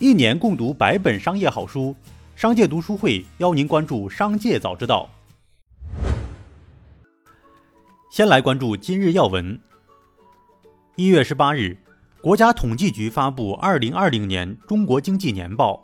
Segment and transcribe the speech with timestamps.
[0.00, 1.92] 一年共读百本商业好书，
[2.36, 5.10] 商界读书会邀您关注商界早知道。
[8.08, 9.58] 先来关注今日要闻。
[10.94, 11.76] 一月十八日，
[12.20, 15.82] 国家统计局发布二零二零年中国经济年报。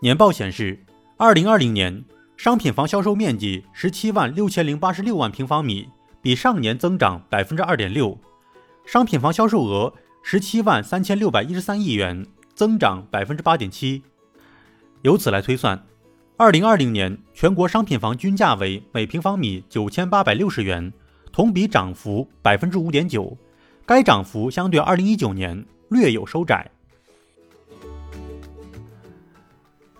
[0.00, 0.82] 年报显示，
[1.18, 2.02] 二零二零年
[2.38, 5.90] 商品房销售面积十七万六千零八十六万平方米，
[6.22, 8.16] 比上年增长百分之二点六；
[8.86, 9.92] 商品房销售额
[10.22, 12.26] 十七万三千六百一十三亿元。
[12.58, 14.02] 增长百分之八点七，
[15.02, 15.80] 由此来推算，
[16.36, 20.92] 二零二零年全国商品房均价为每平方米九千八百六十元，
[21.30, 23.38] 同比涨幅百分之五点九，
[23.86, 26.68] 该涨幅相对二零一九年略有收窄。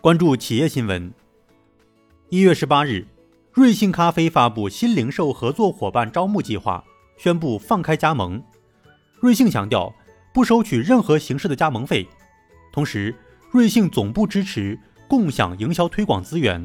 [0.00, 1.14] 关注企业新闻，
[2.28, 3.06] 一月十八日，
[3.52, 6.82] 瑞幸咖啡发布新零售合作伙伴招募计划，
[7.16, 8.42] 宣布放开加盟。
[9.20, 9.94] 瑞幸强调
[10.34, 12.04] 不收取任何形式的加盟费。
[12.78, 13.12] 同时，
[13.50, 14.78] 瑞幸总部支持
[15.08, 16.64] 共享营销推广资源。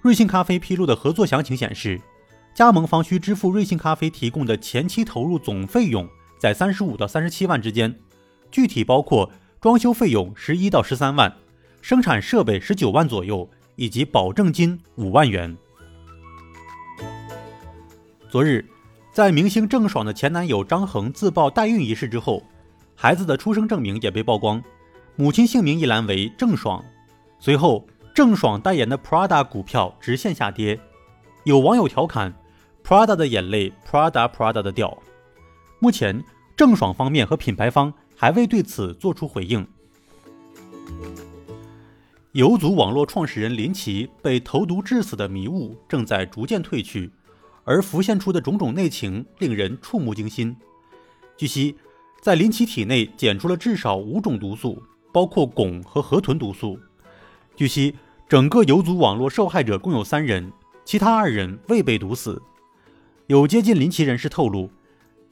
[0.00, 2.00] 瑞幸咖啡披露的合作详情显示，
[2.52, 6.08] 加盟方需支付瑞幸咖啡提供的前期投入总费用
[6.40, 7.94] 在三十五到三十七万之间，
[8.50, 11.32] 具体包括装修费用十一到十三万，
[11.80, 15.56] 生产设备十九万左右，以及保证金五万元。
[18.28, 18.64] 昨日，
[19.12, 22.42] 在明星郑爽的前男友张恒自曝代孕一事之后，
[22.96, 24.60] 孩子的出生证明也被曝光。
[25.22, 26.84] 母亲姓名一栏为郑爽，
[27.38, 30.80] 随后郑爽代言的 Prada 股票直线下跌，
[31.44, 32.34] 有网友调侃
[32.82, 35.00] Prada 的眼泪，Prada Prada 的掉。
[35.78, 36.24] 目前
[36.56, 39.64] 郑爽方面和品牌方还未对此做出回应。
[42.32, 47.08] 游族网络创始人林奇被投毒致死的迷雾正在逐渐褪去，
[47.62, 50.56] 而浮现出的种种内情令人触目惊心。
[51.36, 51.76] 据悉，
[52.20, 54.82] 在林奇体内检出了至少五种毒素。
[55.12, 56.78] 包括汞和河豚毒素。
[57.54, 57.94] 据悉，
[58.28, 60.50] 整个游族网络受害者共有三人，
[60.84, 62.40] 其他二人未被毒死。
[63.26, 64.70] 有接近林奇人士透露，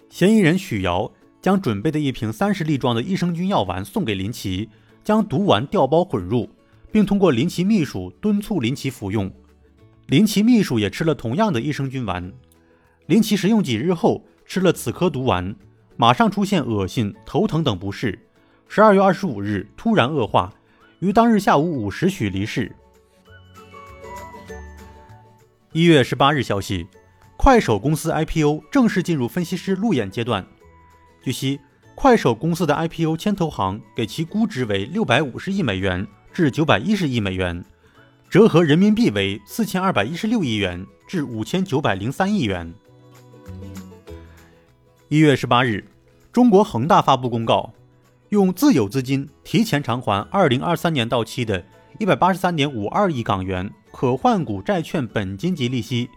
[0.08, 4.69] 嫌疑人许瑶将准备的一瓶三十粒装的益生菌药丸送给林奇，
[5.02, 6.48] 将毒丸调包混入，
[6.92, 9.32] 并通过林奇秘书敦促林奇服用。
[10.06, 12.32] 林奇秘书也吃了同样的益生菌丸。
[13.06, 15.54] 林奇食用几日后吃了此颗毒丸，
[15.96, 18.19] 马上出现恶心、头疼等不适。
[18.72, 20.54] 十二月二十五日突然恶化，
[21.00, 22.70] 于当日下午五时许离世。
[25.72, 26.86] 一月十八日消息，
[27.36, 30.47] 快手公司 IPO 正式进入分析师路演阶段。
[31.20, 31.58] 据悉，
[31.97, 37.64] 快手公司的 IPO 牵头行给其估值为六百五十亿美元至九百一十亿美元，
[38.28, 42.72] 折合人民币为四千二百一十六亿元至五千九百零三亿元。
[45.08, 45.84] 一月十八日，
[46.31, 47.72] 中国恒大发布公告。
[48.30, 51.64] 用自有资金提前偿还二零二三年到期的
[51.98, 56.08] 一百八十三点五二亿港元可换股债券本金及利息。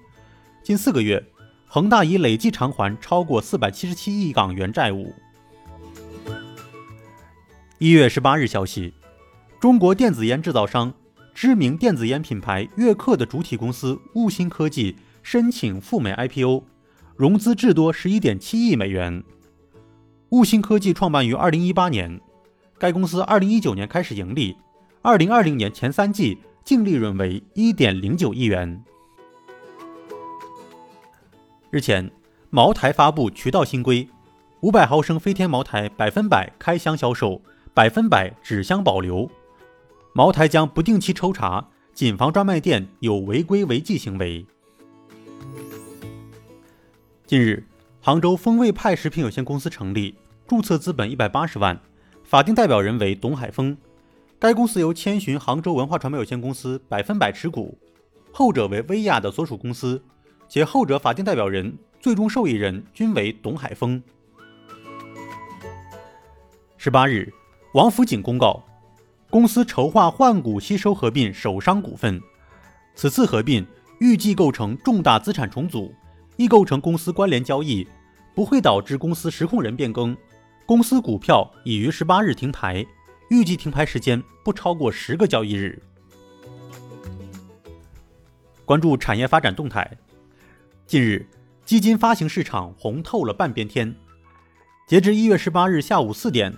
[0.62, 1.26] 近四个月，
[1.66, 5.12] 恒大已累计偿还超过四百七十七亿港元债务。
[7.80, 8.94] 一月十八日消息，
[9.60, 10.94] 中国电子烟制造商、
[11.34, 16.64] 知名电子烟品牌悦刻的主体公司悟新科技申请赴美 IPO，
[17.18, 19.24] 融资至多十一点七亿美元。
[20.34, 22.20] 悟新科技创办于二零一八年，
[22.80, 24.58] 该公司二零一九年开始盈利，
[25.04, 28.84] 二零二零年前三季净利润为一点零九亿元。
[31.70, 32.12] 日前，
[32.50, 34.10] 茅台发布渠道新规，
[34.62, 37.40] 五百毫升飞天茅台百分百开箱销售，
[37.72, 39.30] 百分百纸箱保留。
[40.14, 44.44] 茅台将不定期抽查，谨防专卖店有违规违纪行为。
[47.28, 47.68] 近日，
[48.02, 50.16] 杭州风味派食品有限公司成立。
[50.46, 51.80] 注册资本一百八十万，
[52.24, 53.76] 法定代表人为董海峰。
[54.38, 57.78] 该公司由千寻杭州文化传媒有限公司百分百持股，
[58.32, 60.04] 后者为薇娅的所属公司，
[60.50, 64.04] 且后者法定代表人、最终受益人均为董海峰。
[66.78, 67.34] 十八日，
[67.74, 68.62] 王府井公告，
[69.30, 72.22] 公司筹划换股吸收合并首商股份，
[72.96, 73.66] 此次合并
[74.02, 75.96] 预计构成重大资产重组，
[76.36, 77.88] 易构成公司关联交易，
[78.36, 80.16] 不会导致公司实控人变更。
[80.66, 82.86] 公司股票已于十八日停牌，
[83.30, 85.82] 预计停牌时间不超过十个交易日。
[88.64, 89.90] 关注产业发展动态。
[90.88, 91.28] 近日，
[91.66, 93.94] 基金发行市场红透了半边天。
[94.88, 96.56] 截至一月十八日下午四点，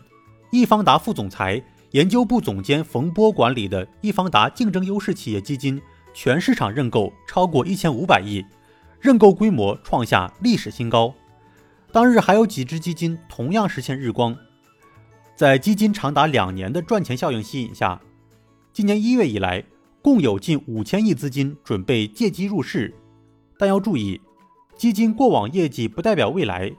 [0.52, 1.60] 易方达副总裁、
[1.92, 5.82] 研究部总监冯波管理的易方达竞争优势企业基金
[6.14, 8.46] 全市场认购超过一千五百亿，
[9.00, 11.12] 认购规模创下历史新高。
[11.92, 14.36] 当日还有几只基金同样实现日光。
[15.36, 18.02] 在基金长达两年的赚钱效应吸引下，
[18.72, 19.64] 今年一月以来，
[20.02, 22.94] 共有近五千亿资金准备借机入市。
[23.58, 24.20] 但要注意，
[24.78, 26.72] 基金过往业绩不代表未来。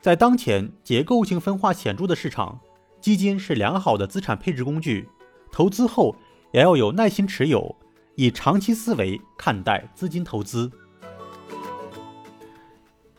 [0.00, 2.58] 在当前结构性分化显著的市场，
[3.00, 5.08] 基金是良好的资产配置工具。
[5.52, 6.14] 投资后
[6.52, 7.76] 也要有耐心持有，
[8.14, 10.70] 以长期思维看待资金投资。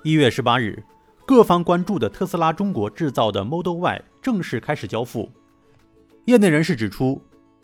[0.04, 0.84] 一月十八日。
[1.32, 5.32] 各方关注的特斯拉中国制造的 Model Y 正式开始交付。
[6.26, 7.22] 业内人士指出，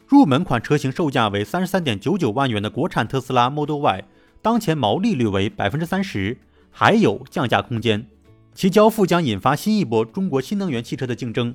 [0.07, 4.05] 入门款车型售价为三十三点九九万元的国产特斯拉 Model Y，
[4.41, 6.37] 当前毛利率为百分之三十，
[6.71, 8.07] 还有降价空间。
[8.53, 11.53] 其交付将引发新一波中国新能源汽车的竞争。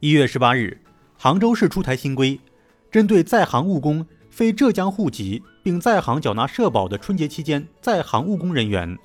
[0.00, 0.80] 一月十八日，
[1.18, 2.40] 杭州市出台新规，
[2.90, 8.98] 针对在杭务工、非浙江户籍并在杭缴纳社保的春节期间在杭务工人员。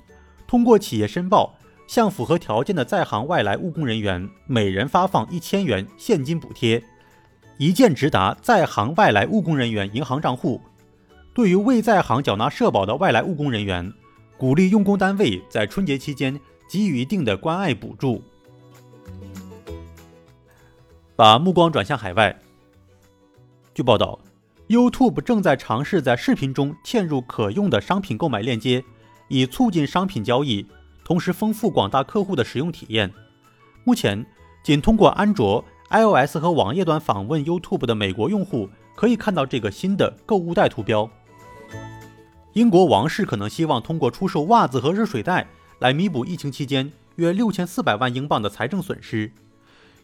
[0.50, 1.54] 通过企业申报，
[1.86, 6.82] 向符合条件的在杭外来务工人员每人发放一千元现金补贴，
[7.56, 10.60] 一键直达在杭外来务工人员银行账户。
[11.32, 13.92] 对于未在杭缴纳社保的外来务工人员，
[14.36, 16.36] 鼓励用工单位在春节期间
[16.68, 18.20] 给予一定的关爱补助。
[21.14, 22.36] 把目光转向海外。
[23.72, 24.18] 据报道
[24.66, 28.82] ，YouTube 正在尝试在视频中嵌入可用的商品购买链接。
[29.30, 30.66] 以促进商品交易，
[31.04, 33.10] 同时丰富广大客户的使用体验。
[33.84, 34.26] 目前，
[34.62, 41.08] 仅通过安卓、iOS 和网页端访问 YouTube 的美国用户可以看到这个新的购物袋图标。
[42.54, 45.46] 英国王室可能希望通过出售袜子和热水袋
[45.78, 49.32] 来弥补疫情期间约六千四百万英镑的财政损失。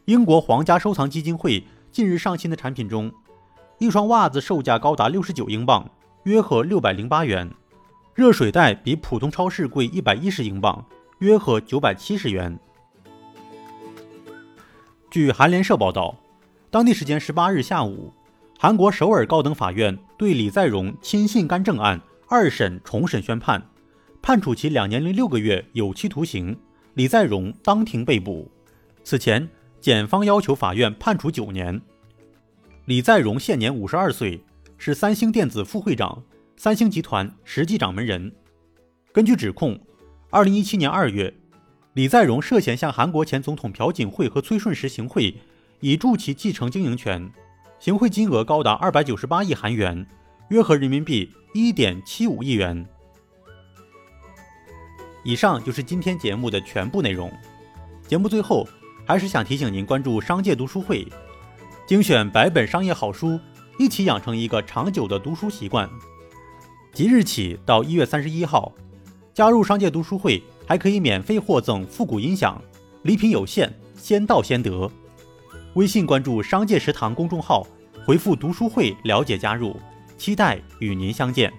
[0.05, 3.13] 英国皇家收藏基金会近日上新的产品中，
[3.81, 5.91] 一双袜子售价高达六十九英镑，
[6.23, 7.51] 约合六百零八元。
[8.17, 10.83] 热水袋比普通超市贵一百一十英镑，
[11.19, 12.59] 约合九百七十元。
[15.11, 16.17] 据韩联社报道，
[16.71, 18.11] 当地时间十八日下午，
[18.59, 23.63] 韩国首尔高等法院对李在镕亲信干政案二审重审宣判，
[24.23, 26.59] 判处其两年零六个月有期徒刑，
[26.95, 28.51] 李在镕当庭被捕。
[29.05, 29.47] 此前，
[29.79, 31.79] 检方要求法院判处九年。
[32.87, 34.43] 李在镕现年五十二岁，
[34.79, 36.23] 是三星电子副会长。
[36.59, 38.33] 三星集团实际掌门人。
[39.13, 39.79] 根据指控，
[40.31, 41.33] 二零一七年二月，
[41.93, 45.37] 李在镕涉嫌向韩国前总统朴槿惠和崔顺实行贿，
[45.81, 47.31] 以助其继承经营权，
[47.79, 50.07] 行贿金额高达二百九十八亿韩元，
[50.49, 52.87] 约合人民币一点七五亿元。
[55.23, 57.31] 以上就是今天节目的全部内容。
[58.07, 58.67] 节目最后，
[59.05, 61.07] 还是想提醒您关注商界读书会，
[61.87, 63.39] 精选百本商业好书，
[63.79, 65.87] 一起养成一个长久的读书习惯。
[66.97, 68.73] 即日起到一月三十一号，
[69.35, 72.59] 加入商界读书会还可以免费获赠复古音响，
[73.03, 74.91] 礼品有限，先到先得。
[75.75, 77.67] 微信关注“商界食堂”公众号，
[78.07, 79.77] 回复“读书会”了解加入，
[80.17, 81.53] 期待与您相见。